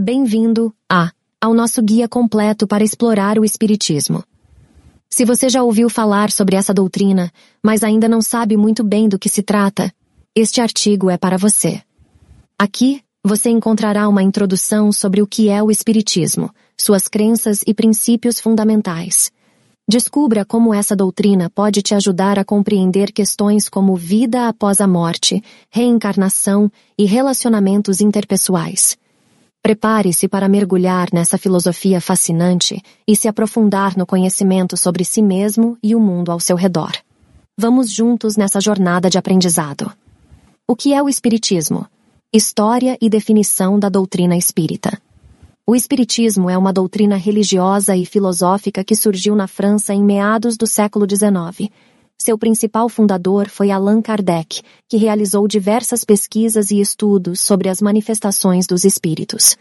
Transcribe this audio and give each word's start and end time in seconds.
Bem-vindo 0.00 0.74
a 0.90 1.12
ao 1.40 1.54
nosso 1.54 1.80
guia 1.80 2.08
completo 2.08 2.66
para 2.66 2.82
explorar 2.82 3.38
o 3.38 3.44
Espiritismo. 3.44 4.24
Se 5.08 5.24
você 5.24 5.48
já 5.48 5.62
ouviu 5.62 5.88
falar 5.88 6.32
sobre 6.32 6.56
essa 6.56 6.74
doutrina, 6.74 7.30
mas 7.62 7.84
ainda 7.84 8.08
não 8.08 8.20
sabe 8.20 8.56
muito 8.56 8.82
bem 8.82 9.08
do 9.08 9.20
que 9.20 9.28
se 9.28 9.40
trata, 9.40 9.94
este 10.34 10.60
artigo 10.60 11.08
é 11.08 11.16
para 11.16 11.36
você. 11.36 11.80
Aqui, 12.58 13.02
você 13.22 13.50
encontrará 13.50 14.08
uma 14.08 14.20
introdução 14.20 14.90
sobre 14.90 15.22
o 15.22 15.28
que 15.28 15.48
é 15.48 15.62
o 15.62 15.70
Espiritismo, 15.70 16.50
suas 16.76 17.06
crenças 17.06 17.62
e 17.64 17.72
princípios 17.72 18.40
fundamentais. 18.40 19.30
Descubra 19.88 20.44
como 20.44 20.74
essa 20.74 20.96
doutrina 20.96 21.48
pode 21.48 21.82
te 21.82 21.94
ajudar 21.94 22.36
a 22.36 22.44
compreender 22.44 23.12
questões 23.12 23.68
como 23.68 23.94
vida 23.94 24.48
após 24.48 24.80
a 24.80 24.88
morte, 24.88 25.40
reencarnação 25.70 26.68
e 26.98 27.04
relacionamentos 27.04 28.00
interpessoais. 28.00 28.98
Prepare-se 29.64 30.28
para 30.28 30.46
mergulhar 30.46 31.08
nessa 31.10 31.38
filosofia 31.38 31.98
fascinante 31.98 32.82
e 33.08 33.16
se 33.16 33.28
aprofundar 33.28 33.96
no 33.96 34.04
conhecimento 34.04 34.76
sobre 34.76 35.06
si 35.06 35.22
mesmo 35.22 35.78
e 35.82 35.94
o 35.94 36.00
mundo 36.00 36.30
ao 36.30 36.38
seu 36.38 36.54
redor. 36.54 36.92
Vamos 37.56 37.90
juntos 37.90 38.36
nessa 38.36 38.60
jornada 38.60 39.08
de 39.08 39.16
aprendizado. 39.16 39.90
O 40.68 40.76
que 40.76 40.92
é 40.92 41.02
o 41.02 41.08
Espiritismo? 41.08 41.86
História 42.30 42.98
e 43.00 43.08
definição 43.08 43.78
da 43.78 43.88
doutrina 43.88 44.36
espírita. 44.36 45.00
O 45.66 45.74
Espiritismo 45.74 46.50
é 46.50 46.58
uma 46.58 46.70
doutrina 46.70 47.16
religiosa 47.16 47.96
e 47.96 48.04
filosófica 48.04 48.84
que 48.84 48.94
surgiu 48.94 49.34
na 49.34 49.46
França 49.46 49.94
em 49.94 50.04
meados 50.04 50.58
do 50.58 50.66
século 50.66 51.06
XIX 51.08 51.70
seu 52.24 52.38
principal 52.38 52.88
fundador 52.88 53.50
foi 53.50 53.70
Allan 53.70 54.00
Kardec, 54.00 54.62
que 54.88 54.96
realizou 54.96 55.46
diversas 55.46 56.06
pesquisas 56.06 56.70
e 56.70 56.80
estudos 56.80 57.38
sobre 57.38 57.68
as 57.68 57.82
manifestações 57.82 58.66
dos 58.66 58.82
espíritos. 58.82 59.58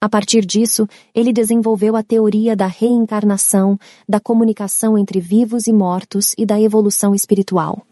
A 0.00 0.08
partir 0.08 0.46
disso, 0.46 0.86
ele 1.12 1.32
desenvolveu 1.32 1.96
a 1.96 2.04
teoria 2.04 2.54
da 2.54 2.68
reencarnação, 2.68 3.76
da 4.08 4.20
comunicação 4.20 4.96
entre 4.96 5.18
vivos 5.18 5.66
e 5.66 5.72
mortos 5.72 6.36
e 6.38 6.46
da 6.46 6.60
evolução 6.60 7.16
espiritual. 7.16 7.84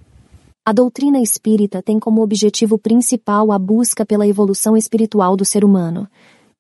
A 0.65 0.73
doutrina 0.73 1.21
espírita 1.21 1.83
tem 1.83 1.99
como 1.99 2.23
objetivo 2.23 2.79
principal 2.79 3.51
a 3.51 3.59
busca 3.59 4.07
pela 4.07 4.25
evolução 4.25 4.77
espiritual 4.77 5.37
do 5.37 5.45
ser 5.45 5.65
humano. 5.65 6.07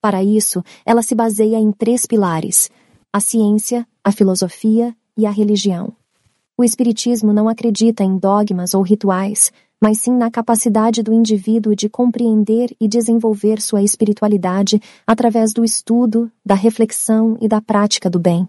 Para 0.00 0.20
isso, 0.24 0.64
ela 0.84 1.00
se 1.00 1.14
baseia 1.14 1.58
em 1.58 1.70
três 1.70 2.06
pilares: 2.06 2.68
a 3.12 3.20
ciência, 3.20 3.86
a 4.02 4.10
filosofia 4.10 4.92
e 5.16 5.26
a 5.26 5.30
religião. 5.30 5.92
O 6.56 6.62
Espiritismo 6.62 7.32
não 7.32 7.48
acredita 7.48 8.04
em 8.04 8.18
dogmas 8.18 8.74
ou 8.74 8.82
rituais, 8.82 9.50
mas 9.80 9.98
sim 9.98 10.12
na 10.12 10.30
capacidade 10.30 11.02
do 11.02 11.12
indivíduo 11.12 11.74
de 11.74 11.88
compreender 11.88 12.76
e 12.78 12.86
desenvolver 12.86 13.60
sua 13.60 13.82
espiritualidade 13.82 14.80
através 15.06 15.52
do 15.52 15.64
estudo, 15.64 16.30
da 16.44 16.54
reflexão 16.54 17.38
e 17.40 17.48
da 17.48 17.60
prática 17.60 18.10
do 18.10 18.20
bem. 18.20 18.46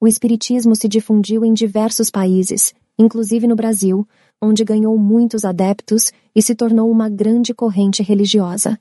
O 0.00 0.08
Espiritismo 0.08 0.74
se 0.74 0.88
difundiu 0.88 1.44
em 1.44 1.52
diversos 1.52 2.10
países, 2.10 2.74
inclusive 2.98 3.46
no 3.46 3.54
Brasil, 3.54 4.08
onde 4.42 4.64
ganhou 4.64 4.98
muitos 4.98 5.44
adeptos 5.44 6.12
e 6.34 6.42
se 6.42 6.54
tornou 6.54 6.90
uma 6.90 7.08
grande 7.08 7.54
corrente 7.54 8.02
religiosa. 8.02 8.78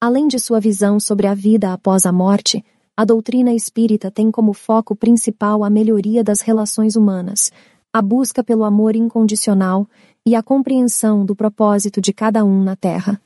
Além 0.00 0.26
de 0.26 0.38
sua 0.38 0.58
visão 0.58 0.98
sobre 0.98 1.26
a 1.26 1.34
vida 1.34 1.72
após 1.72 2.04
a 2.04 2.12
morte, 2.12 2.64
a 2.96 3.04
doutrina 3.04 3.54
espírita 3.54 4.10
tem 4.10 4.30
como 4.30 4.52
foco 4.52 4.94
principal 4.94 5.64
a 5.64 5.70
melhoria 5.70 6.22
das 6.22 6.42
relações 6.42 6.94
humanas, 6.94 7.50
a 7.92 8.00
busca 8.00 8.42
pelo 8.42 8.64
amor 8.64 8.96
incondicional 8.96 9.86
e 10.24 10.34
a 10.34 10.42
compreensão 10.42 11.26
do 11.26 11.36
propósito 11.36 12.00
de 12.00 12.12
cada 12.12 12.42
um 12.42 12.62
na 12.62 12.74
Terra. 12.74 13.20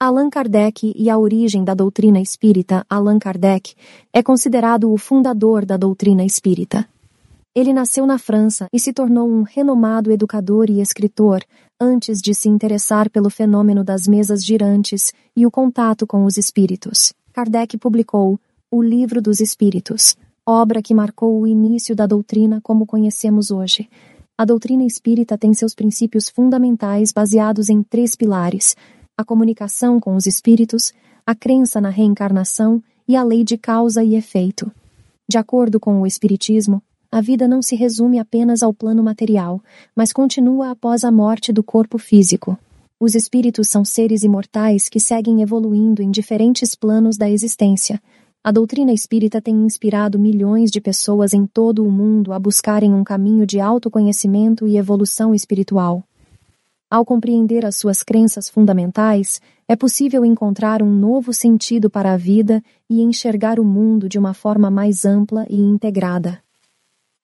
Allan 0.00 0.30
Kardec 0.30 0.94
e 0.96 1.10
a 1.10 1.18
origem 1.18 1.62
da 1.62 1.74
doutrina 1.74 2.20
espírita 2.20 2.86
Allan 2.88 3.18
Kardec 3.18 3.74
é 4.12 4.22
considerado 4.22 4.90
o 4.90 4.96
fundador 4.96 5.66
da 5.66 5.76
doutrina 5.76 6.24
espírita. 6.24 6.88
Ele 7.54 7.72
nasceu 7.72 8.06
na 8.06 8.16
França 8.16 8.68
e 8.72 8.78
se 8.78 8.92
tornou 8.92 9.28
um 9.28 9.42
renomado 9.42 10.12
educador 10.12 10.70
e 10.70 10.80
escritor 10.80 11.42
antes 11.78 12.22
de 12.22 12.32
se 12.32 12.48
interessar 12.48 13.10
pelo 13.10 13.28
fenômeno 13.28 13.82
das 13.82 14.06
mesas 14.06 14.44
girantes 14.44 15.12
e 15.36 15.44
o 15.44 15.50
contato 15.50 16.06
com 16.06 16.24
os 16.24 16.38
espíritos. 16.38 17.12
Kardec 17.32 17.76
publicou 17.76 18.40
O 18.70 18.82
Livro 18.82 19.20
dos 19.20 19.40
Espíritos, 19.40 20.16
obra 20.50 20.80
que 20.80 20.94
marcou 20.94 21.38
o 21.38 21.46
início 21.46 21.94
da 21.94 22.06
doutrina 22.06 22.58
como 22.62 22.86
conhecemos 22.86 23.50
hoje. 23.50 23.88
A 24.36 24.46
doutrina 24.46 24.84
espírita 24.84 25.36
tem 25.36 25.52
seus 25.52 25.74
princípios 25.74 26.30
fundamentais 26.30 27.12
baseados 27.12 27.68
em 27.68 27.82
três 27.82 28.16
pilares: 28.16 28.74
a 29.16 29.22
comunicação 29.22 30.00
com 30.00 30.16
os 30.16 30.26
espíritos, 30.26 30.92
a 31.26 31.34
crença 31.34 31.80
na 31.80 31.90
reencarnação 31.90 32.82
e 33.06 33.14
a 33.14 33.22
lei 33.22 33.44
de 33.44 33.58
causa 33.58 34.02
e 34.02 34.14
efeito. 34.14 34.70
De 35.28 35.36
acordo 35.36 35.78
com 35.78 36.00
o 36.00 36.06
Espiritismo, 36.06 36.82
a 37.12 37.20
vida 37.20 37.46
não 37.46 37.60
se 37.60 37.76
resume 37.76 38.18
apenas 38.18 38.62
ao 38.62 38.72
plano 38.72 39.02
material, 39.02 39.60
mas 39.94 40.12
continua 40.12 40.70
após 40.70 41.04
a 41.04 41.10
morte 41.10 41.52
do 41.52 41.62
corpo 41.62 41.98
físico. 41.98 42.58
Os 42.98 43.14
espíritos 43.14 43.68
são 43.68 43.84
seres 43.84 44.22
imortais 44.22 44.88
que 44.88 44.98
seguem 44.98 45.42
evoluindo 45.42 46.02
em 46.02 46.10
diferentes 46.10 46.74
planos 46.74 47.18
da 47.18 47.28
existência, 47.28 48.00
a 48.42 48.52
doutrina 48.52 48.92
espírita 48.92 49.42
tem 49.42 49.54
inspirado 49.64 50.18
milhões 50.18 50.70
de 50.70 50.80
pessoas 50.80 51.34
em 51.34 51.46
todo 51.46 51.84
o 51.84 51.90
mundo 51.90 52.32
a 52.32 52.38
buscarem 52.38 52.94
um 52.94 53.02
caminho 53.02 53.44
de 53.44 53.60
autoconhecimento 53.60 54.66
e 54.66 54.76
evolução 54.76 55.34
espiritual. 55.34 56.04
Ao 56.90 57.04
compreender 57.04 57.66
as 57.66 57.76
suas 57.76 58.02
crenças 58.02 58.48
fundamentais, 58.48 59.40
é 59.66 59.76
possível 59.76 60.24
encontrar 60.24 60.82
um 60.82 60.90
novo 60.90 61.34
sentido 61.34 61.90
para 61.90 62.14
a 62.14 62.16
vida 62.16 62.62
e 62.88 63.02
enxergar 63.02 63.60
o 63.60 63.64
mundo 63.64 64.08
de 64.08 64.18
uma 64.18 64.32
forma 64.32 64.70
mais 64.70 65.04
ampla 65.04 65.44
e 65.50 65.60
integrada. 65.60 66.42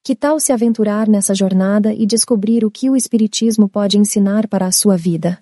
Que 0.02 0.14
tal 0.14 0.38
se 0.38 0.52
aventurar 0.52 1.08
nessa 1.08 1.34
jornada 1.34 1.94
e 1.94 2.04
descobrir 2.04 2.62
o 2.62 2.70
que 2.70 2.90
o 2.90 2.96
Espiritismo 2.96 3.66
pode 3.66 3.96
ensinar 3.96 4.46
para 4.48 4.66
a 4.66 4.72
sua 4.72 4.98
vida? 4.98 5.38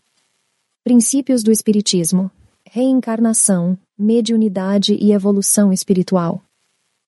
Princípios 0.85 1.43
do 1.43 1.51
Espiritismo: 1.51 2.31
Reencarnação, 2.65 3.77
mediunidade 4.03 4.95
e 5.01 5.13
evolução 5.13 5.73
espiritual. 5.73 6.43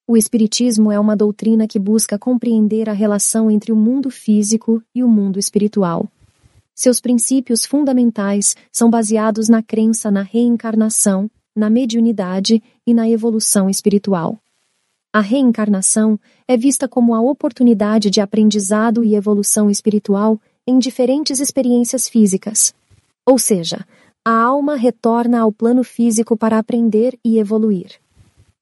O 0.06 0.16
Espiritismo 0.16 0.93
é 0.93 1.00
uma 1.00 1.16
doutrina 1.16 1.66
que 1.66 1.78
busca 1.78 2.19
compreender 2.19 2.88
a 2.88 2.93
relação 2.93 3.50
entre 3.50 3.72
o 3.72 3.77
mundo 3.77 4.10
físico 4.10 4.82
e 4.94 5.03
o 5.03 5.09
mundo 5.09 5.38
espiritual. 5.38 6.09
Seus 6.75 7.00
princípios 7.00 7.66
fundamentais 7.66 8.54
são 8.71 8.88
baseados 8.88 9.49
na 9.49 9.62
crença 9.62 10.10
na 10.10 10.22
reencarnação, 10.22 11.31
na 11.54 11.69
mediunidade 11.69 12.62
e 12.87 12.94
na 12.94 13.09
evolução 13.09 13.69
espiritual. 13.69 14.38
A 15.12 15.21
reencarnação 15.21 16.19
é 16.47 16.56
vista 16.56 16.88
como 16.88 17.15
a 17.15 17.21
oportunidade 17.21 18.10
de 18.10 18.21
aprendizado 18.21 19.04
e 19.04 19.15
evolução 19.15 19.71
espiritual 19.71 20.41
em 20.66 20.78
diferentes 20.78 21.41
experiências 21.41 22.09
físicas. 22.09 22.75
Ou 23.25 23.38
seja, 23.38 23.87
a 24.26 24.32
alma 24.32 24.74
retorna 24.74 25.40
ao 25.40 25.52
plano 25.52 25.84
físico 25.84 26.34
para 26.34 26.58
aprender 26.58 27.18
e 27.22 27.38
evoluir. 27.38 28.00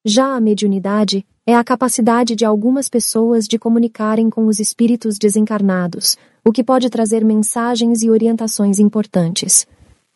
Já 0.04 0.34
a 0.34 0.40
mediunidade 0.40 1.24
é 1.46 1.54
a 1.54 1.62
capacidade 1.62 2.34
de 2.34 2.44
algumas 2.44 2.88
pessoas 2.88 3.46
de 3.46 3.60
comunicarem 3.60 4.28
com 4.28 4.46
os 4.46 4.58
espíritos 4.58 5.18
desencarnados, 5.18 6.16
o 6.44 6.50
que 6.50 6.64
pode 6.64 6.90
trazer 6.90 7.24
mensagens 7.24 8.02
e 8.02 8.10
orientações 8.10 8.80
importantes. 8.80 9.64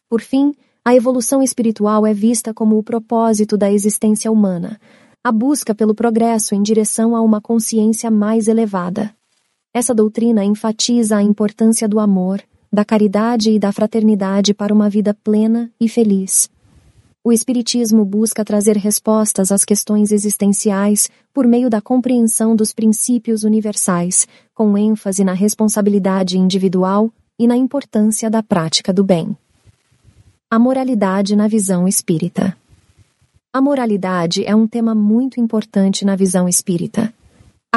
Por 0.09 0.21
fim, 0.21 0.53
a 0.85 0.97
evolução 0.97 1.41
espiritual 1.41 2.05
é 2.05 2.13
vista 2.13 2.53
como 2.53 2.77
o 2.77 2.83
propósito 2.83 3.57
da 3.57 3.71
existência 3.71 4.33
humana, 4.33 4.81
a 5.23 5.31
busca 5.31 5.73
pelo 5.77 5.95
progresso 5.95 6.57
em 6.57 6.63
direção 6.63 7.15
a 7.15 7.21
uma 7.21 7.41
consciência 7.41 8.11
mais 8.11 8.49
elevada. 8.49 9.15
Essa 9.73 9.95
doutrina 9.95 10.45
enfatiza 10.45 11.17
a 11.17 11.23
importância 11.23 11.89
do 11.89 12.01
amor, 12.01 12.43
da 12.73 12.85
caridade 12.85 13.51
e 13.51 13.59
da 13.59 13.73
fraternidade 13.73 14.53
para 14.53 14.73
uma 14.73 14.89
vida 14.91 15.15
plena 15.15 15.71
e 15.81 15.89
feliz. 15.89 16.51
O 17.25 17.33
Espiritismo 17.33 18.05
busca 18.05 18.45
trazer 18.45 18.77
respostas 18.77 19.51
às 19.51 19.65
questões 19.65 20.13
existenciais 20.13 21.11
por 21.35 21.47
meio 21.47 21.69
da 21.69 21.81
compreensão 21.81 22.55
dos 22.55 22.73
princípios 22.73 23.43
universais, 23.43 24.29
com 24.55 24.79
ênfase 24.79 25.25
na 25.25 25.33
responsabilidade 25.33 26.39
individual 26.39 27.11
e 27.39 27.49
na 27.49 27.57
importância 27.57 28.31
da 28.31 28.43
prática 28.43 28.93
do 28.93 29.03
bem. 29.03 29.37
A 30.49 30.59
moralidade 30.59 31.35
na 31.35 31.49
visão 31.49 31.89
espírita. 31.89 32.57
A 33.53 33.61
moralidade 33.61 34.45
é 34.45 34.55
um 34.55 34.69
tema 34.69 34.95
muito 34.95 35.41
importante 35.41 36.05
na 36.05 36.15
visão 36.15 36.49
espírita. 36.49 37.13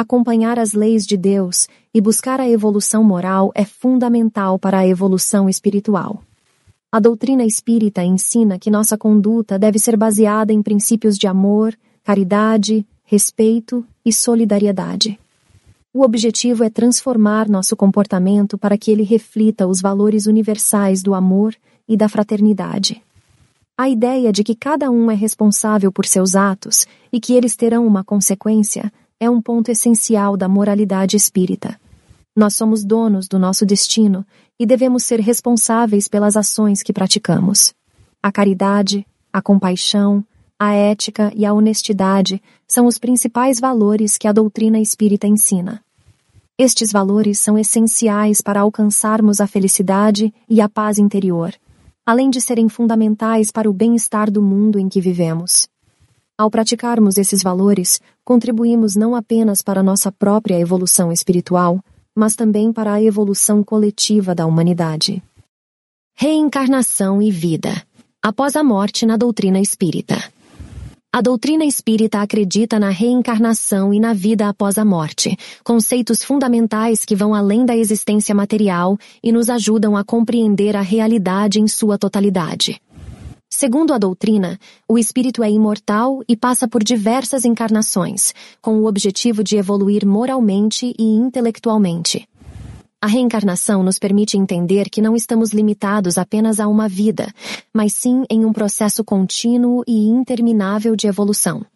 Acompanhar 0.00 0.58
as 0.58 0.72
leis 0.72 1.04
de 1.04 1.14
Deus 1.14 1.68
e 1.92 2.00
buscar 2.00 2.40
a 2.40 2.48
evolução 2.48 3.04
moral 3.04 3.52
é 3.54 3.66
fundamental 3.66 4.58
para 4.58 4.78
a 4.78 4.88
evolução 4.88 5.46
espiritual. 5.46 6.22
A 6.90 6.98
doutrina 6.98 7.44
espírita 7.44 8.02
ensina 8.02 8.58
que 8.58 8.70
nossa 8.70 8.96
conduta 8.96 9.58
deve 9.58 9.78
ser 9.78 9.98
baseada 9.98 10.54
em 10.54 10.62
princípios 10.62 11.18
de 11.18 11.26
amor, 11.26 11.76
caridade, 12.02 12.86
respeito 13.04 13.84
e 14.02 14.10
solidariedade. 14.10 15.20
O 15.92 16.02
objetivo 16.02 16.64
é 16.64 16.70
transformar 16.70 17.46
nosso 17.46 17.76
comportamento 17.76 18.56
para 18.56 18.78
que 18.78 18.90
ele 18.90 19.02
reflita 19.02 19.66
os 19.66 19.82
valores 19.82 20.24
universais 20.24 21.02
do 21.02 21.12
amor 21.12 21.54
e 21.86 21.94
da 21.94 22.08
fraternidade. 22.08 23.02
A 23.76 23.86
ideia 23.86 24.32
de 24.32 24.42
que 24.42 24.54
cada 24.54 24.90
um 24.90 25.10
é 25.10 25.14
responsável 25.14 25.92
por 25.92 26.06
seus 26.06 26.34
atos 26.34 26.86
e 27.12 27.20
que 27.20 27.34
eles 27.34 27.54
terão 27.54 27.86
uma 27.86 28.02
consequência 28.02 28.90
é 29.20 29.28
um 29.28 29.40
ponto 29.40 29.70
essencial 29.70 30.34
da 30.34 30.48
moralidade 30.48 31.14
espírita. 31.14 31.78
Nós 32.34 32.54
somos 32.54 32.82
donos 32.82 33.28
do 33.28 33.38
nosso 33.38 33.66
destino 33.66 34.24
e 34.58 34.64
devemos 34.64 35.04
ser 35.04 35.20
responsáveis 35.20 36.08
pelas 36.08 36.38
ações 36.38 36.82
que 36.82 36.92
praticamos. 36.92 37.74
A 38.22 38.32
caridade, 38.32 39.06
a 39.30 39.42
compaixão, 39.42 40.24
a 40.58 40.72
ética 40.72 41.30
e 41.36 41.44
a 41.44 41.52
honestidade 41.52 42.42
são 42.66 42.86
os 42.86 42.98
principais 42.98 43.60
valores 43.60 44.16
que 44.16 44.26
a 44.26 44.32
doutrina 44.32 44.80
espírita 44.80 45.26
ensina. 45.26 45.82
Estes 46.58 46.92
valores 46.92 47.38
são 47.38 47.58
essenciais 47.58 48.40
para 48.40 48.60
alcançarmos 48.60 49.40
a 49.40 49.46
felicidade 49.46 50.32
e 50.48 50.60
a 50.60 50.68
paz 50.68 50.98
interior, 50.98 51.54
além 52.04 52.28
de 52.28 52.40
serem 52.40 52.68
fundamentais 52.68 53.50
para 53.50 53.68
o 53.68 53.72
bem-estar 53.72 54.30
do 54.30 54.42
mundo 54.42 54.78
em 54.78 54.88
que 54.88 55.00
vivemos. 55.00 55.69
Ao 56.40 56.50
praticarmos 56.50 57.18
esses 57.18 57.42
valores, 57.42 58.00
contribuímos 58.24 58.96
não 58.96 59.14
apenas 59.14 59.60
para 59.60 59.82
nossa 59.82 60.10
própria 60.10 60.58
evolução 60.58 61.12
espiritual, 61.12 61.84
mas 62.16 62.34
também 62.34 62.72
para 62.72 62.94
a 62.94 63.02
evolução 63.02 63.62
coletiva 63.62 64.34
da 64.34 64.46
humanidade. 64.46 65.22
Reencarnação 66.16 67.20
e 67.20 67.30
vida. 67.30 67.82
Após 68.22 68.56
a 68.56 68.64
morte 68.64 69.04
na 69.04 69.18
doutrina 69.18 69.60
espírita. 69.60 70.16
A 71.12 71.20
doutrina 71.20 71.66
espírita 71.66 72.22
acredita 72.22 72.78
na 72.78 72.88
reencarnação 72.88 73.92
e 73.92 74.00
na 74.00 74.14
vida 74.14 74.48
após 74.48 74.78
a 74.78 74.84
morte, 74.84 75.36
conceitos 75.62 76.24
fundamentais 76.24 77.04
que 77.04 77.14
vão 77.14 77.34
além 77.34 77.66
da 77.66 77.76
existência 77.76 78.34
material 78.34 78.96
e 79.22 79.30
nos 79.30 79.50
ajudam 79.50 79.94
a 79.94 80.02
compreender 80.02 80.74
a 80.74 80.80
realidade 80.80 81.60
em 81.60 81.68
sua 81.68 81.98
totalidade. 81.98 82.80
Segundo 83.52 83.92
a 83.92 83.98
doutrina, 83.98 84.58
o 84.88 84.96
espírito 84.96 85.42
é 85.42 85.50
imortal 85.50 86.22
e 86.28 86.36
passa 86.36 86.68
por 86.68 86.84
diversas 86.84 87.44
encarnações, 87.44 88.32
com 88.62 88.78
o 88.78 88.86
objetivo 88.86 89.42
de 89.42 89.56
evoluir 89.56 90.06
moralmente 90.06 90.94
e 90.96 91.02
intelectualmente. 91.02 92.28
A 93.02 93.08
reencarnação 93.08 93.82
nos 93.82 93.98
permite 93.98 94.38
entender 94.38 94.88
que 94.88 95.02
não 95.02 95.16
estamos 95.16 95.52
limitados 95.52 96.16
apenas 96.16 96.60
a 96.60 96.68
uma 96.68 96.88
vida, 96.88 97.26
mas 97.74 97.92
sim 97.92 98.22
em 98.30 98.44
um 98.44 98.52
processo 98.52 99.02
contínuo 99.02 99.82
e 99.86 100.06
interminável 100.06 100.94
de 100.94 101.08
evolução. 101.08 101.66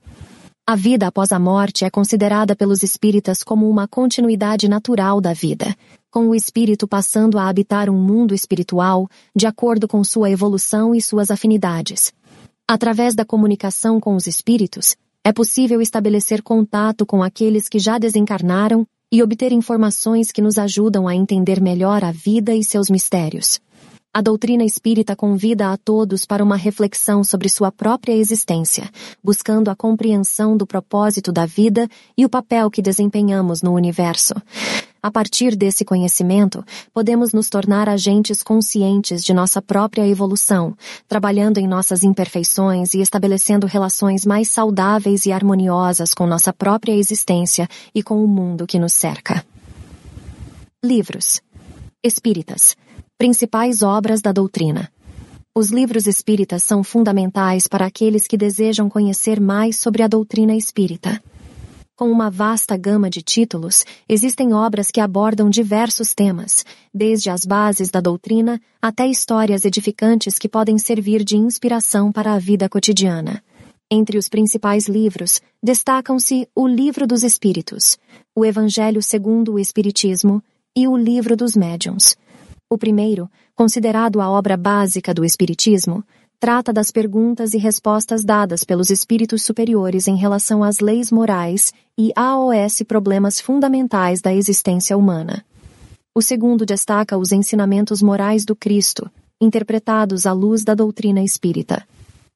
A 0.66 0.76
vida 0.76 1.08
após 1.08 1.32
a 1.32 1.38
morte 1.38 1.84
é 1.84 1.90
considerada 1.90 2.54
pelos 2.54 2.82
espíritas 2.82 3.42
como 3.42 3.68
uma 3.68 3.88
continuidade 3.88 4.68
natural 4.68 5.20
da 5.20 5.32
vida, 5.32 5.74
com 6.14 6.28
o 6.28 6.34
espírito 6.36 6.86
passando 6.86 7.40
a 7.40 7.48
habitar 7.48 7.90
um 7.90 8.00
mundo 8.00 8.36
espiritual 8.36 9.08
de 9.34 9.48
acordo 9.48 9.88
com 9.88 10.04
sua 10.04 10.30
evolução 10.30 10.94
e 10.94 11.02
suas 11.02 11.28
afinidades. 11.28 12.12
Através 12.68 13.16
da 13.16 13.24
comunicação 13.24 13.98
com 13.98 14.14
os 14.14 14.28
espíritos, 14.28 14.94
é 15.24 15.32
possível 15.32 15.82
estabelecer 15.82 16.40
contato 16.40 17.04
com 17.04 17.20
aqueles 17.20 17.68
que 17.68 17.80
já 17.80 17.98
desencarnaram 17.98 18.86
e 19.10 19.24
obter 19.24 19.50
informações 19.50 20.30
que 20.30 20.40
nos 20.40 20.56
ajudam 20.56 21.08
a 21.08 21.16
entender 21.16 21.60
melhor 21.60 22.04
a 22.04 22.12
vida 22.12 22.54
e 22.54 22.62
seus 22.62 22.88
mistérios. 22.88 23.60
A 24.16 24.22
doutrina 24.22 24.62
espírita 24.62 25.16
convida 25.16 25.72
a 25.72 25.76
todos 25.76 26.24
para 26.24 26.44
uma 26.44 26.54
reflexão 26.54 27.24
sobre 27.24 27.48
sua 27.48 27.72
própria 27.72 28.12
existência, 28.12 28.88
buscando 29.20 29.68
a 29.68 29.74
compreensão 29.74 30.56
do 30.56 30.64
propósito 30.64 31.32
da 31.32 31.44
vida 31.44 31.88
e 32.16 32.24
o 32.24 32.28
papel 32.28 32.70
que 32.70 32.80
desempenhamos 32.80 33.62
no 33.62 33.74
universo. 33.74 34.32
A 35.04 35.10
partir 35.10 35.54
desse 35.54 35.84
conhecimento, 35.84 36.64
podemos 36.90 37.34
nos 37.34 37.50
tornar 37.50 37.90
agentes 37.90 38.42
conscientes 38.42 39.22
de 39.22 39.34
nossa 39.34 39.60
própria 39.60 40.08
evolução, 40.08 40.74
trabalhando 41.06 41.58
em 41.58 41.68
nossas 41.68 42.02
imperfeições 42.02 42.94
e 42.94 43.02
estabelecendo 43.02 43.66
relações 43.66 44.24
mais 44.24 44.48
saudáveis 44.48 45.26
e 45.26 45.30
harmoniosas 45.30 46.14
com 46.14 46.26
nossa 46.26 46.54
própria 46.54 46.94
existência 46.94 47.68
e 47.94 48.02
com 48.02 48.24
o 48.24 48.26
mundo 48.26 48.66
que 48.66 48.78
nos 48.78 48.94
cerca. 48.94 49.44
Livros 50.82 51.42
Espíritas 52.02 52.74
Principais 53.18 53.82
obras 53.82 54.22
da 54.22 54.32
doutrina. 54.32 54.90
Os 55.54 55.70
livros 55.70 56.06
espíritas 56.06 56.62
são 56.62 56.82
fundamentais 56.82 57.68
para 57.68 57.84
aqueles 57.84 58.26
que 58.26 58.38
desejam 58.38 58.88
conhecer 58.88 59.38
mais 59.38 59.76
sobre 59.76 60.02
a 60.02 60.08
doutrina 60.08 60.56
espírita. 60.56 61.22
Com 61.96 62.10
uma 62.10 62.28
vasta 62.28 62.76
gama 62.76 63.08
de 63.08 63.22
títulos, 63.22 63.84
existem 64.08 64.52
obras 64.52 64.90
que 64.90 65.00
abordam 65.00 65.48
diversos 65.48 66.12
temas, 66.12 66.64
desde 66.92 67.30
as 67.30 67.46
bases 67.46 67.88
da 67.88 68.00
doutrina 68.00 68.60
até 68.82 69.06
histórias 69.06 69.64
edificantes 69.64 70.36
que 70.36 70.48
podem 70.48 70.76
servir 70.76 71.22
de 71.22 71.36
inspiração 71.36 72.10
para 72.10 72.32
a 72.32 72.38
vida 72.38 72.68
cotidiana. 72.68 73.40
Entre 73.88 74.18
os 74.18 74.28
principais 74.28 74.88
livros, 74.88 75.40
destacam-se 75.62 76.48
o 76.52 76.66
Livro 76.66 77.06
dos 77.06 77.22
Espíritos, 77.22 77.96
o 78.34 78.44
Evangelho 78.44 79.00
segundo 79.00 79.52
o 79.52 79.58
Espiritismo 79.60 80.42
e 80.76 80.88
o 80.88 80.96
Livro 80.96 81.36
dos 81.36 81.54
Médiuns. 81.54 82.16
O 82.68 82.76
primeiro, 82.76 83.30
considerado 83.54 84.20
a 84.20 84.28
obra 84.28 84.56
básica 84.56 85.14
do 85.14 85.24
Espiritismo, 85.24 86.02
trata 86.44 86.74
das 86.74 86.90
perguntas 86.90 87.54
e 87.54 87.56
respostas 87.56 88.22
dadas 88.22 88.64
pelos 88.64 88.90
espíritos 88.90 89.42
superiores 89.42 90.06
em 90.06 90.14
relação 90.14 90.62
às 90.62 90.78
leis 90.78 91.10
morais 91.10 91.72
e 91.96 92.12
AOS 92.14 92.82
problemas 92.86 93.40
fundamentais 93.40 94.20
da 94.20 94.30
existência 94.30 94.94
humana. 94.94 95.42
O 96.14 96.20
segundo 96.20 96.66
destaca 96.66 97.16
os 97.16 97.32
ensinamentos 97.32 98.02
morais 98.02 98.44
do 98.44 98.54
Cristo, 98.54 99.10
interpretados 99.40 100.26
à 100.26 100.34
luz 100.34 100.62
da 100.62 100.74
doutrina 100.74 101.22
espírita. 101.22 101.82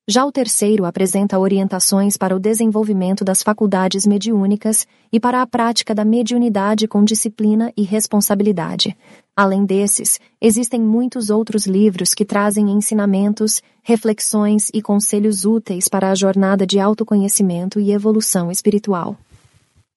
Já 0.08 0.24
o 0.24 0.32
terceiro 0.32 0.86
apresenta 0.86 1.38
orientações 1.38 2.16
para 2.16 2.34
o 2.34 2.40
desenvolvimento 2.40 3.26
das 3.26 3.42
faculdades 3.42 4.06
mediúnicas 4.06 4.86
e 5.12 5.20
para 5.20 5.42
a 5.42 5.46
prática 5.46 5.94
da 5.94 6.02
mediunidade 6.02 6.88
com 6.88 7.04
disciplina 7.04 7.70
e 7.76 7.82
responsabilidade. 7.82 8.96
Além 9.40 9.64
desses, 9.64 10.18
existem 10.40 10.80
muitos 10.80 11.30
outros 11.30 11.64
livros 11.64 12.12
que 12.12 12.24
trazem 12.24 12.72
ensinamentos, 12.72 13.62
reflexões 13.84 14.68
e 14.74 14.82
conselhos 14.82 15.44
úteis 15.44 15.86
para 15.86 16.10
a 16.10 16.14
jornada 16.16 16.66
de 16.66 16.80
autoconhecimento 16.80 17.78
e 17.78 17.92
evolução 17.92 18.50
espiritual. 18.50 19.16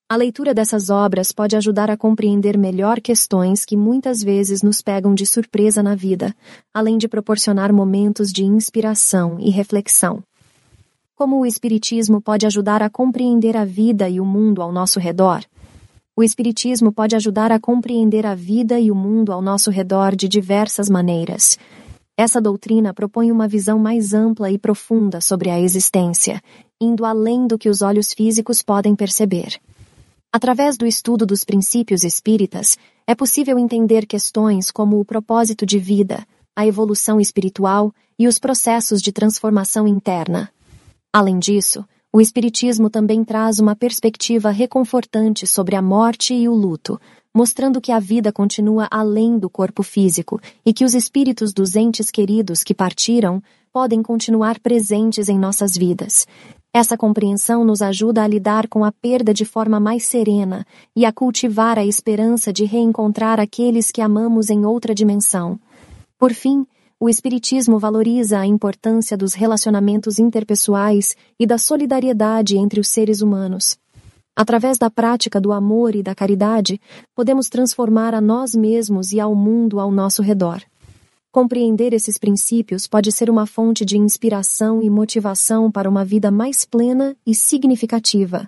A 0.07 0.15
leitura 0.15 0.53
dessas 0.53 0.91
obras 0.91 1.31
pode 1.31 1.55
ajudar 1.55 1.89
a 1.89 1.97
compreender 1.97 2.55
melhor 2.55 3.01
questões 3.01 3.65
que 3.65 3.75
muitas 3.75 4.21
vezes 4.21 4.61
nos 4.61 4.79
pegam 4.79 5.15
de 5.15 5.25
surpresa 5.25 5.81
na 5.81 5.95
vida, 5.95 6.35
além 6.71 6.99
de 6.99 7.07
proporcionar 7.07 7.73
momentos 7.73 8.31
de 8.31 8.43
inspiração 8.45 9.39
e 9.39 9.49
reflexão. 9.49 10.21
Como 11.15 11.39
o 11.39 11.47
Espiritismo 11.47 12.21
pode 12.21 12.45
ajudar 12.45 12.83
a 12.83 12.91
compreender 12.91 13.57
a 13.57 13.65
vida 13.65 14.07
e 14.07 14.19
o 14.19 14.25
mundo 14.25 14.61
ao 14.61 14.71
nosso 14.71 14.99
redor? 14.99 15.43
O 16.15 16.21
Espiritismo 16.21 16.91
pode 16.91 17.15
ajudar 17.15 17.53
a 17.53 17.59
compreender 17.59 18.25
a 18.25 18.35
vida 18.35 18.77
e 18.79 18.91
o 18.91 18.95
mundo 18.95 19.31
ao 19.31 19.41
nosso 19.41 19.71
redor 19.71 20.13
de 20.13 20.27
diversas 20.27 20.89
maneiras. 20.89 21.57
Essa 22.17 22.41
doutrina 22.41 22.93
propõe 22.93 23.31
uma 23.31 23.47
visão 23.47 23.79
mais 23.79 24.13
ampla 24.13 24.51
e 24.51 24.57
profunda 24.57 25.21
sobre 25.21 25.49
a 25.49 25.59
existência, 25.59 26.41
indo 26.81 27.05
além 27.05 27.47
do 27.47 27.57
que 27.57 27.69
os 27.69 27.81
olhos 27.81 28.13
físicos 28.13 28.61
podem 28.61 28.93
perceber. 28.93 29.57
Através 30.33 30.77
do 30.77 30.85
estudo 30.85 31.25
dos 31.25 31.45
princípios 31.45 32.03
espíritas, 32.03 32.77
é 33.07 33.15
possível 33.15 33.57
entender 33.57 34.05
questões 34.05 34.69
como 34.69 34.99
o 34.99 35.05
propósito 35.05 35.65
de 35.65 35.79
vida, 35.79 36.25
a 36.53 36.67
evolução 36.67 37.21
espiritual 37.21 37.93
e 38.19 38.27
os 38.27 38.37
processos 38.37 39.01
de 39.01 39.13
transformação 39.13 39.87
interna. 39.87 40.49
Além 41.13 41.39
disso, 41.39 41.85
o 42.13 42.19
Espiritismo 42.19 42.89
também 42.89 43.23
traz 43.23 43.59
uma 43.59 43.75
perspectiva 43.75 44.49
reconfortante 44.51 45.47
sobre 45.47 45.75
a 45.75 45.81
morte 45.81 46.33
e 46.33 46.49
o 46.49 46.53
luto, 46.53 46.99
mostrando 47.33 47.79
que 47.79 47.91
a 47.91 47.99
vida 47.99 48.31
continua 48.31 48.87
além 48.91 49.39
do 49.39 49.49
corpo 49.49 49.83
físico 49.83 50.39
e 50.65 50.73
que 50.73 50.83
os 50.83 50.93
espíritos 50.93 51.53
dos 51.53 51.75
entes 51.75 52.11
queridos 52.11 52.63
que 52.63 52.73
partiram 52.73 53.41
podem 53.71 54.03
continuar 54.03 54.59
presentes 54.59 55.29
em 55.29 55.39
nossas 55.39 55.77
vidas, 55.77 56.27
essa 56.73 56.97
compreensão 56.97 57.65
nos 57.65 57.81
ajuda 57.81 58.23
a 58.23 58.27
lidar 58.27 58.69
com 58.69 58.85
a 58.85 58.93
perda 58.93 59.33
de 59.33 59.43
forma 59.43 59.77
mais 59.77 60.03
serena 60.03 60.65
e 60.95 61.05
a 61.05 61.11
cultivar 61.11 61.77
a 61.77 61.85
esperança 61.85 62.53
de 62.53 62.63
reencontrar 62.63 63.41
aqueles 63.41 63.91
que 63.91 63.99
amamos 63.99 64.49
em 64.49 64.65
outra 64.65 64.95
dimensão. 64.95 65.59
Por 66.17 66.31
fim, 66.33 66.65
o 67.01 67.09
Espiritismo 67.09 67.79
valoriza 67.79 68.37
a 68.37 68.45
importância 68.45 69.17
dos 69.17 69.33
relacionamentos 69.33 70.19
interpessoais 70.19 71.15
e 71.39 71.47
da 71.47 71.57
solidariedade 71.57 72.59
entre 72.59 72.79
os 72.79 72.89
seres 72.89 73.23
humanos. 73.23 73.75
Através 74.35 74.77
da 74.77 74.87
prática 74.87 75.41
do 75.41 75.51
amor 75.51 75.95
e 75.95 76.03
da 76.03 76.13
caridade, 76.13 76.79
podemos 77.15 77.49
transformar 77.49 78.13
a 78.13 78.21
nós 78.21 78.53
mesmos 78.53 79.13
e 79.13 79.19
ao 79.19 79.33
mundo 79.33 79.79
ao 79.79 79.91
nosso 79.91 80.21
redor. 80.21 80.61
Compreender 81.31 81.91
esses 81.91 82.19
princípios 82.19 82.85
pode 82.85 83.11
ser 83.11 83.31
uma 83.31 83.47
fonte 83.47 83.83
de 83.83 83.97
inspiração 83.97 84.79
e 84.79 84.87
motivação 84.87 85.71
para 85.71 85.89
uma 85.89 86.05
vida 86.05 86.29
mais 86.29 86.65
plena 86.65 87.17
e 87.25 87.33
significativa. 87.33 88.47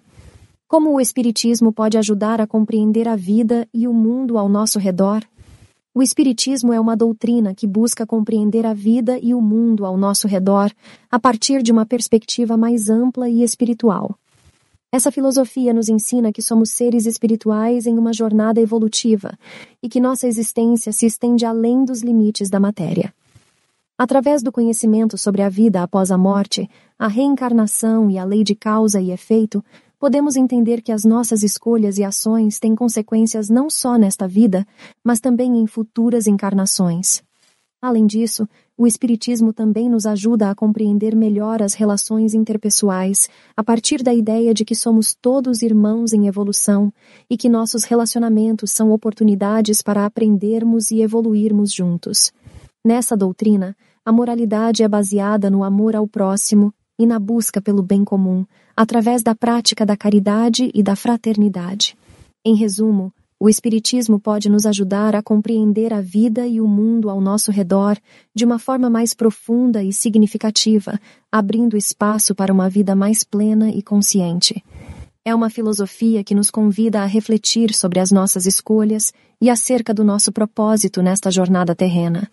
Como 0.67 0.93
o 0.93 1.01
Espiritismo 1.01 1.73
pode 1.73 1.97
ajudar 1.97 2.39
a 2.39 2.45
compreender 2.45 3.07
a 3.07 3.15
vida 3.15 3.67
e 3.73 3.87
o 3.87 3.93
mundo 3.93 4.37
ao 4.37 4.47
nosso 4.47 4.77
redor? 4.77 5.23
O 5.95 6.01
Espiritismo 6.01 6.73
é 6.73 6.79
uma 6.79 6.97
doutrina 6.97 7.53
que 7.53 7.67
busca 7.67 8.03
compreender 8.03 8.65
a 8.65 8.73
vida 8.73 9.19
e 9.21 9.31
o 9.31 9.39
mundo 9.39 9.85
ao 9.85 9.95
nosso 9.95 10.27
redor 10.27 10.71
a 11.11 11.19
partir 11.19 11.61
de 11.61 11.71
uma 11.71 11.85
perspectiva 11.85 12.57
mais 12.57 12.89
ampla 12.89 13.29
e 13.29 13.43
espiritual. 13.43 14.17
Essa 14.91 15.11
filosofia 15.11 15.71
nos 15.71 15.89
ensina 15.89 16.33
que 16.33 16.41
somos 16.41 16.71
seres 16.71 17.05
espirituais 17.05 17.85
em 17.85 17.95
uma 17.99 18.11
jornada 18.11 18.59
evolutiva 18.59 19.37
e 19.83 19.87
que 19.87 19.99
nossa 19.99 20.27
existência 20.27 20.91
se 20.91 21.05
estende 21.05 21.45
além 21.45 21.85
dos 21.85 22.01
limites 22.01 22.49
da 22.49 22.59
matéria. 22.59 23.13
Através 23.95 24.41
do 24.41 24.51
conhecimento 24.51 25.15
sobre 25.15 25.43
a 25.43 25.49
vida 25.49 25.83
após 25.83 26.09
a 26.09 26.17
morte, 26.17 26.67
a 26.97 27.07
reencarnação 27.07 28.09
e 28.09 28.17
a 28.17 28.23
lei 28.23 28.43
de 28.43 28.55
causa 28.55 28.99
e 28.99 29.11
efeito, 29.11 29.63
podemos 30.03 30.35
entender 30.35 30.81
que 30.81 30.91
as 30.91 31.05
nossas 31.05 31.43
escolhas 31.43 31.97
e 31.97 32.03
ações 32.03 32.59
têm 32.59 32.75
consequências 32.75 33.49
não 33.49 33.69
só 33.69 33.97
nesta 33.97 34.27
vida, 34.27 34.67
mas 35.01 35.21
também 35.21 35.57
em 35.57 35.65
futuras 35.65 36.27
encarnações. 36.27 37.23
Além 37.81 38.05
disso, 38.05 38.45
o 38.77 38.85
Espiritismo 38.85 39.53
também 39.53 39.87
nos 39.87 40.05
ajuda 40.05 40.49
a 40.49 40.55
compreender 40.55 41.15
melhor 41.15 41.63
as 41.63 41.73
relações 41.73 42.33
interpessoais, 42.33 43.29
a 43.55 43.63
partir 43.63 44.03
da 44.03 44.13
ideia 44.13 44.53
de 44.53 44.65
que 44.65 44.75
somos 44.75 45.15
todos 45.15 45.61
irmãos 45.61 46.11
em 46.11 46.27
evolução 46.27 46.91
e 47.29 47.37
que 47.37 47.47
nossos 47.47 47.85
relacionamentos 47.85 48.71
são 48.71 48.91
oportunidades 48.91 49.81
para 49.81 50.05
aprendermos 50.05 50.91
e 50.91 51.01
evoluirmos 51.01 51.71
juntos. 51.71 52.33
Nessa 52.83 53.15
doutrina, 53.15 53.73
a 54.03 54.11
moralidade 54.11 54.83
é 54.83 54.87
baseada 54.89 55.49
no 55.49 55.63
amor 55.63 55.95
ao 55.95 56.05
próximo 56.05 56.73
e 56.99 57.05
na 57.05 57.19
busca 57.19 57.61
pelo 57.61 57.81
bem 57.81 58.03
comum, 58.03 58.45
através 58.75 59.21
da 59.21 59.35
prática 59.35 59.85
da 59.85 59.95
caridade 59.95 60.69
e 60.73 60.81
da 60.81 60.95
fraternidade. 60.95 61.95
Em 62.45 62.55
resumo, 62.55 63.13
o 63.39 63.49
Espiritismo 63.49 64.19
pode 64.19 64.47
nos 64.47 64.65
ajudar 64.65 65.15
a 65.15 65.21
compreender 65.21 65.93
a 65.93 65.99
vida 65.99 66.47
e 66.47 66.61
o 66.61 66.67
mundo 66.67 67.09
ao 67.09 67.19
nosso 67.19 67.51
redor 67.51 67.97
de 68.33 68.45
uma 68.45 68.57
forma 68.57 68.89
mais 68.89 69.13
profunda 69.13 69.83
e 69.83 69.91
significativa, 69.91 70.99
abrindo 71.31 71.75
espaço 71.75 72.33
para 72.33 72.53
uma 72.53 72.69
vida 72.69 72.95
mais 72.95 73.23
plena 73.23 73.69
e 73.69 73.81
consciente. 73.81 74.63
É 75.25 75.35
uma 75.35 75.49
filosofia 75.49 76.23
que 76.23 76.35
nos 76.35 76.49
convida 76.49 77.01
a 77.01 77.05
refletir 77.05 77.73
sobre 77.73 77.99
as 77.99 78.11
nossas 78.11 78.45
escolhas 78.45 79.13
e 79.41 79.49
acerca 79.49 79.93
do 79.93 80.03
nosso 80.03 80.31
propósito 80.31 81.01
nesta 81.01 81.29
jornada 81.29 81.75
terrena. 81.75 82.29